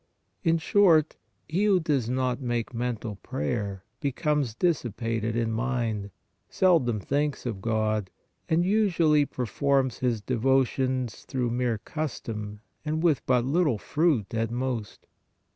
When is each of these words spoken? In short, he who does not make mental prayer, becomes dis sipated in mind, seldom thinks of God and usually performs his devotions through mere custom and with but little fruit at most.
In 0.43 0.57
short, 0.57 1.15
he 1.47 1.65
who 1.65 1.79
does 1.79 2.09
not 2.09 2.41
make 2.41 2.73
mental 2.73 3.17
prayer, 3.17 3.83
becomes 3.99 4.55
dis 4.55 4.81
sipated 4.81 5.35
in 5.35 5.51
mind, 5.51 6.09
seldom 6.49 6.99
thinks 6.99 7.45
of 7.45 7.61
God 7.61 8.09
and 8.49 8.65
usually 8.65 9.27
performs 9.27 9.99
his 9.99 10.19
devotions 10.19 11.23
through 11.25 11.51
mere 11.51 11.77
custom 11.77 12.61
and 12.83 13.03
with 13.03 13.23
but 13.27 13.45
little 13.45 13.77
fruit 13.77 14.33
at 14.33 14.49
most. 14.49 15.05